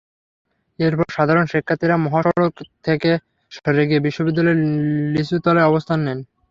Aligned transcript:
এরপর 0.79 1.07
সাধারণ 1.11 1.45
শিক্ষার্থীরা 1.45 1.95
মহাসড়ক 2.05 2.53
থেকে 2.85 3.11
সরে 3.51 3.83
গিয়ে 3.89 4.05
বিশ্ববিদ্যালয়ের 4.07 4.59
লিচুতলায় 5.13 5.69
অবস্থান 5.69 5.99
নেন। 6.05 6.19